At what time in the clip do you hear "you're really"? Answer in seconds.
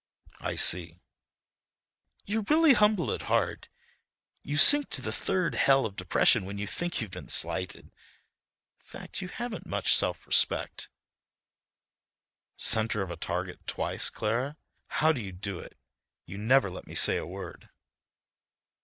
2.25-2.73